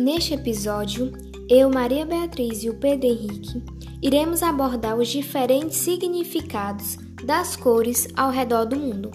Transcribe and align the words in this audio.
Neste 0.00 0.32
episódio, 0.32 1.12
eu, 1.46 1.68
Maria 1.68 2.06
Beatriz 2.06 2.64
e 2.64 2.70
o 2.70 2.74
Pedro 2.74 3.06
Henrique 3.06 3.62
iremos 4.00 4.42
abordar 4.42 4.96
os 4.96 5.08
diferentes 5.08 5.76
significados 5.76 6.96
das 7.22 7.54
cores 7.54 8.08
ao 8.16 8.30
redor 8.30 8.64
do 8.64 8.76
mundo. 8.76 9.10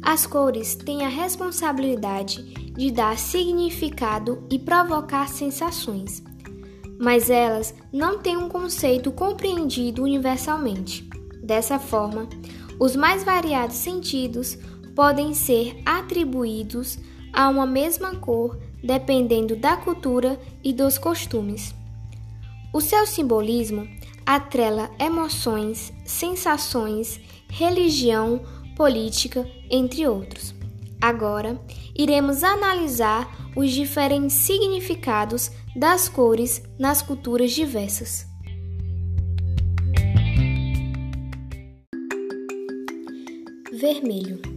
As 0.00 0.26
cores 0.26 0.74
têm 0.74 1.04
a 1.04 1.08
responsabilidade 1.08 2.42
de 2.72 2.90
dar 2.90 3.18
significado 3.18 4.42
e 4.50 4.58
provocar 4.58 5.28
sensações, 5.28 6.22
mas 6.98 7.28
elas 7.28 7.74
não 7.92 8.18
têm 8.18 8.38
um 8.38 8.48
conceito 8.48 9.12
compreendido 9.12 10.04
universalmente. 10.04 11.06
Dessa 11.42 11.78
forma, 11.78 12.26
os 12.80 12.96
mais 12.96 13.24
variados 13.24 13.76
sentidos 13.76 14.56
podem 14.94 15.34
ser 15.34 15.82
atribuídos 15.84 16.98
a 17.30 17.46
uma 17.50 17.66
mesma 17.66 18.16
cor 18.16 18.58
dependendo 18.82 19.54
da 19.56 19.76
cultura 19.76 20.40
e 20.62 20.72
dos 20.72 20.98
costumes. 20.98 21.74
O 22.72 22.80
seu 22.80 23.06
simbolismo 23.06 23.86
atrela 24.24 24.90
emoções, 24.98 25.92
sensações, 26.04 27.20
religião, 27.48 28.40
política, 28.76 29.46
entre 29.70 30.06
outros. 30.06 30.54
Agora, 31.00 31.60
iremos 31.96 32.42
analisar 32.42 33.28
os 33.54 33.70
diferentes 33.70 34.36
significados 34.36 35.50
das 35.76 36.08
cores 36.08 36.62
nas 36.78 37.02
culturas 37.02 37.50
diversas. 37.52 38.26
Vermelho. 43.72 44.51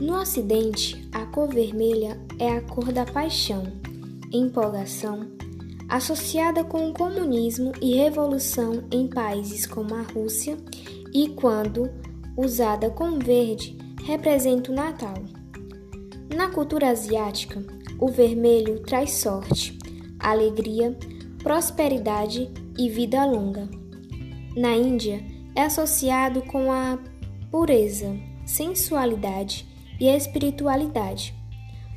No 0.00 0.20
Ocidente, 0.20 1.08
a 1.10 1.24
cor 1.24 1.48
vermelha 1.48 2.20
é 2.38 2.50
a 2.50 2.60
cor 2.60 2.92
da 2.92 3.06
paixão, 3.06 3.64
empolgação, 4.30 5.26
associada 5.88 6.62
com 6.62 6.90
o 6.90 6.92
comunismo 6.92 7.72
e 7.80 7.96
revolução 7.96 8.84
em 8.90 9.08
países 9.08 9.64
como 9.64 9.94
a 9.94 10.02
Rússia, 10.02 10.58
e 11.14 11.30
quando 11.30 11.90
usada 12.36 12.90
com 12.90 13.18
verde, 13.18 13.78
representa 14.04 14.70
o 14.70 14.74
Natal. 14.74 15.14
Na 16.34 16.50
cultura 16.50 16.90
asiática, 16.90 17.64
o 17.98 18.08
vermelho 18.08 18.80
traz 18.80 19.12
sorte, 19.12 19.78
alegria, 20.18 20.94
prosperidade 21.42 22.50
e 22.76 22.90
vida 22.90 23.24
longa. 23.24 23.66
Na 24.54 24.76
Índia, 24.76 25.24
é 25.54 25.62
associado 25.62 26.42
com 26.42 26.70
a 26.70 26.98
pureza, 27.50 28.14
sensualidade 28.44 29.74
e 30.00 30.08
espiritualidade. 30.08 31.34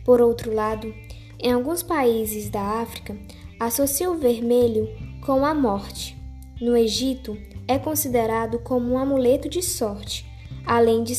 Por 0.06 0.22
outro 0.22 0.54
lado, 0.54 0.94
em 1.40 1.52
alguns 1.52 1.84
países 1.84 2.50
da 2.50 2.62
África, 2.82 3.18
associa 3.60 4.10
o 4.10 4.18
vermelho 4.18 4.90
com 5.26 5.46
a 5.46 5.54
morte. 5.54 6.18
No 6.60 6.76
Egito, 6.76 7.38
é 7.68 7.78
considerado 7.78 8.60
como 8.60 8.94
um 8.94 8.98
amuleto 8.98 9.48
de 9.48 9.62
sorte, 9.62 10.26
além 10.66 11.04
de 11.04 11.14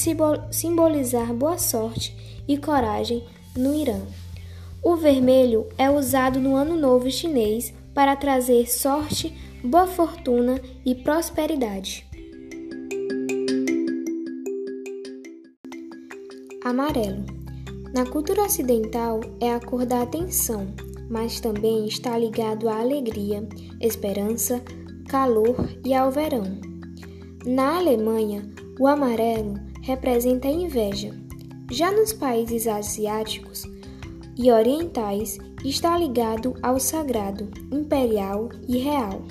simbolizar 0.50 1.32
boa 1.32 1.56
sorte 1.56 2.42
e 2.46 2.58
coragem 2.58 3.24
no 3.56 3.74
Irã. 3.74 4.00
O 4.82 4.96
vermelho 4.96 5.68
é 5.78 5.90
usado 5.90 6.40
no 6.40 6.56
Ano 6.56 6.76
Novo 6.76 7.10
Chinês 7.10 7.72
para 7.94 8.16
trazer 8.16 8.68
sorte, 8.70 9.34
boa 9.62 9.86
fortuna 9.86 10.60
e 10.84 10.94
prosperidade. 10.94 12.09
Amarelo. 16.70 17.24
Na 17.92 18.06
cultura 18.06 18.44
ocidental 18.44 19.20
é 19.40 19.52
a 19.52 19.58
cor 19.58 19.84
da 19.84 20.02
atenção, 20.02 20.68
mas 21.10 21.40
também 21.40 21.86
está 21.86 22.16
ligado 22.16 22.68
à 22.68 22.78
alegria, 22.78 23.46
esperança, 23.80 24.62
calor 25.08 25.68
e 25.84 25.92
ao 25.92 26.12
verão. 26.12 26.60
Na 27.44 27.78
Alemanha, 27.78 28.48
o 28.78 28.86
amarelo 28.86 29.54
representa 29.82 30.46
a 30.46 30.52
inveja. 30.52 31.12
Já 31.72 31.90
nos 31.90 32.12
países 32.12 32.68
asiáticos 32.68 33.64
e 34.38 34.52
orientais, 34.52 35.38
está 35.64 35.98
ligado 35.98 36.54
ao 36.62 36.78
sagrado, 36.78 37.48
imperial 37.72 38.48
e 38.68 38.78
real. 38.78 39.22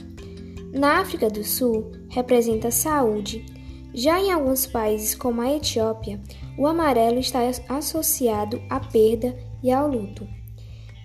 Na 0.73 0.99
África 0.99 1.29
do 1.29 1.43
Sul, 1.43 1.89
representa 2.09 2.69
saúde. 2.69 3.45
Já 3.93 4.19
em 4.19 4.31
alguns 4.31 4.67
países, 4.67 5.15
como 5.15 5.41
a 5.41 5.51
Etiópia, 5.51 6.21
o 6.57 6.67
amarelo 6.67 7.19
está 7.19 7.41
associado 7.67 8.61
à 8.69 8.79
perda 8.79 9.35
e 9.63 9.71
ao 9.71 9.87
luto. 9.87 10.27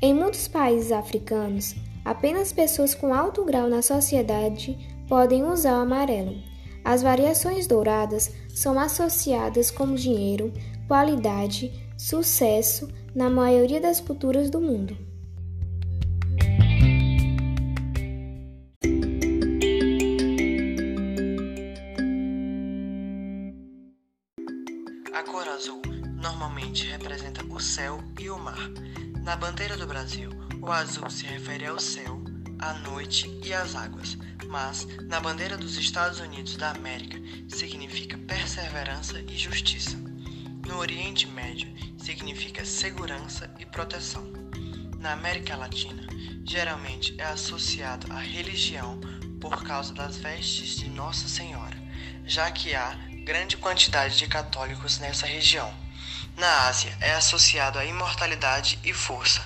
Em 0.03 0.13
muitos 0.13 0.47
países 0.47 0.93
africanos, 0.93 1.75
apenas 2.05 2.53
pessoas 2.53 2.95
com 2.95 3.15
alto 3.15 3.45
grau 3.45 3.69
na 3.69 3.81
sociedade 3.81 4.77
podem 5.09 5.45
usar 5.45 5.79
o 5.79 5.83
amarelo. 5.83 6.35
As 6.85 7.03
variações 7.03 7.67
douradas 7.67 8.31
são 8.55 8.79
associadas 8.79 9.71
com 9.71 9.95
dinheiro, 9.95 10.53
qualidade, 10.87 11.73
sucesso 11.97 12.89
na 13.15 13.31
maioria 13.31 13.81
das 13.81 14.01
culturas 14.01 14.51
do 14.51 14.61
mundo. 14.61 15.14
Representa 26.61 27.45
o 27.47 27.61
céu 27.61 28.03
e 28.19 28.31
o 28.31 28.39
mar. 28.39 28.71
Na 29.23 29.35
bandeira 29.35 29.77
do 29.77 29.87
Brasil, 29.87 30.31
o 30.63 30.71
azul 30.71 31.11
se 31.11 31.27
refere 31.27 31.67
ao 31.67 31.81
céu, 31.81 32.23
à 32.61 32.75
noite 32.75 33.29
e 33.43 33.53
às 33.53 33.75
águas, 33.75 34.17
mas 34.49 34.87
na 35.09 35.21
bandeira 35.21 35.57
dos 35.57 35.77
Estados 35.77 36.21
Unidos 36.21 36.57
da 36.57 36.71
América 36.71 37.19
significa 37.49 38.17
perseverança 38.17 39.21
e 39.21 39.37
justiça. 39.37 39.97
No 40.67 40.79
Oriente 40.79 41.27
Médio, 41.27 41.69
significa 41.99 42.65
segurança 42.65 43.53
e 43.59 43.67
proteção. 43.67 44.25
Na 45.01 45.13
América 45.13 45.57
Latina, 45.57 46.07
geralmente 46.45 47.15
é 47.19 47.25
associado 47.25 48.13
à 48.13 48.21
religião 48.21 49.01
por 49.41 49.65
causa 49.65 49.93
das 49.93 50.17
vestes 50.17 50.77
de 50.77 50.89
Nossa 50.89 51.29
Senhora, 51.29 51.77
já 52.25 52.51
que 52.51 52.75
há 52.75 52.97
grande 53.25 53.57
quantidade 53.57 54.17
de 54.17 54.27
católicos 54.29 54.99
nessa 54.99 55.27
região. 55.27 55.84
Na 56.37 56.67
Ásia, 56.67 56.97
é 57.01 57.13
associado 57.13 57.79
à 57.79 57.85
imortalidade 57.85 58.79
e 58.83 58.93
força. 58.93 59.45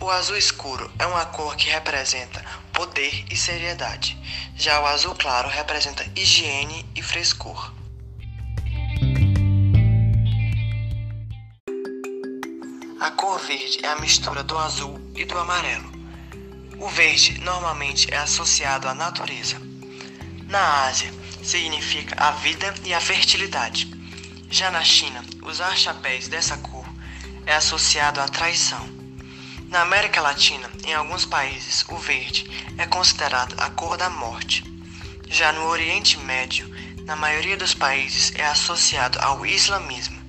O 0.00 0.10
azul 0.10 0.36
escuro 0.36 0.90
é 0.98 1.06
uma 1.06 1.26
cor 1.26 1.56
que 1.56 1.68
representa 1.68 2.44
poder 2.72 3.24
e 3.30 3.36
seriedade. 3.36 4.16
Já 4.56 4.80
o 4.80 4.86
azul 4.86 5.14
claro 5.14 5.48
representa 5.48 6.04
higiene 6.16 6.86
e 6.94 7.02
frescor. 7.02 7.72
A 13.00 13.10
cor 13.10 13.40
verde 13.40 13.84
é 13.84 13.88
a 13.88 13.96
mistura 13.96 14.44
do 14.44 14.56
azul 14.56 15.00
e 15.16 15.24
do 15.24 15.36
amarelo. 15.36 15.90
O 16.78 16.88
verde 16.88 17.38
normalmente 17.40 18.12
é 18.14 18.16
associado 18.16 18.88
à 18.88 18.94
natureza. 18.94 19.60
Na 20.48 20.84
Ásia, 20.84 21.12
significa 21.42 22.14
a 22.16 22.30
vida 22.30 22.72
e 22.84 22.94
a 22.94 23.00
fertilidade. 23.00 23.91
Já 24.52 24.70
na 24.70 24.84
China, 24.84 25.24
usar 25.40 25.74
chapéus 25.74 26.28
dessa 26.28 26.58
cor 26.58 26.84
é 27.46 27.54
associado 27.54 28.20
à 28.20 28.28
traição. 28.28 28.86
Na 29.70 29.80
América 29.80 30.20
Latina, 30.20 30.70
em 30.84 30.92
alguns 30.92 31.24
países, 31.24 31.86
o 31.88 31.96
verde 31.96 32.44
é 32.76 32.84
considerado 32.84 33.54
a 33.58 33.70
cor 33.70 33.96
da 33.96 34.10
morte. 34.10 34.62
Já 35.26 35.52
no 35.52 35.64
Oriente 35.64 36.18
Médio, 36.18 36.68
na 37.06 37.16
maioria 37.16 37.56
dos 37.56 37.72
países, 37.72 38.30
é 38.34 38.44
associado 38.44 39.18
ao 39.20 39.46
islamismo, 39.46 40.22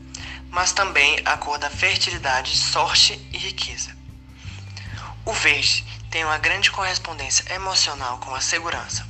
mas 0.49 0.71
também 0.71 1.19
a 1.25 1.35
cor 1.35 1.57
da 1.57 1.69
fertilidade, 1.69 2.55
sorte 2.55 3.19
e 3.33 3.37
riqueza. 3.37 3.93
O 5.25 5.33
verde 5.33 5.83
tem 6.09 6.23
uma 6.23 6.37
grande 6.37 6.71
correspondência 6.71 7.53
emocional 7.53 8.19
com 8.19 8.33
a 8.33 8.39
segurança. 8.39 9.05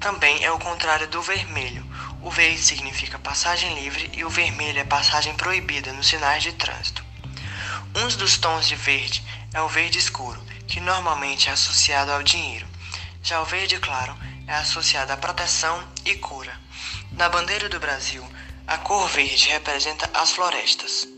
Também 0.00 0.42
é 0.42 0.50
o 0.50 0.58
contrário 0.58 1.06
do 1.06 1.20
vermelho, 1.20 1.84
o 2.22 2.30
verde 2.30 2.60
significa 2.60 3.18
passagem 3.18 3.74
livre 3.74 4.10
e 4.14 4.24
o 4.24 4.30
vermelho 4.30 4.80
é 4.80 4.84
passagem 4.84 5.34
proibida 5.34 5.92
nos 5.92 6.08
sinais 6.08 6.42
de 6.42 6.52
trânsito. 6.52 7.04
Um 7.94 8.08
dos 8.16 8.38
tons 8.38 8.66
de 8.68 8.74
verde 8.74 9.24
é 9.52 9.60
o 9.62 9.68
verde 9.68 9.98
escuro, 9.98 10.42
que 10.66 10.80
normalmente 10.80 11.48
é 11.48 11.52
associado 11.52 12.12
ao 12.12 12.22
dinheiro. 12.22 12.66
Já 13.22 13.40
o 13.40 13.44
verde 13.44 13.78
claro 13.78 14.16
é 14.46 14.54
associado 14.54 15.12
à 15.12 15.16
proteção 15.16 15.82
e 16.04 16.14
cura. 16.16 16.54
Na 17.12 17.28
bandeira 17.28 17.68
do 17.68 17.80
Brasil, 17.80 18.26
a 18.66 18.78
cor 18.78 19.08
verde 19.08 19.48
representa 19.48 20.10
as 20.14 20.32
florestas. 20.32 21.08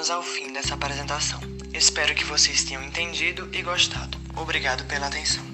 Chegamos 0.00 0.10
ao 0.10 0.22
fim 0.22 0.50
dessa 0.50 0.72
apresentação. 0.72 1.38
Espero 1.74 2.14
que 2.14 2.24
vocês 2.24 2.64
tenham 2.64 2.82
entendido 2.82 3.50
e 3.52 3.60
gostado. 3.60 4.16
Obrigado 4.34 4.86
pela 4.86 5.08
atenção. 5.08 5.49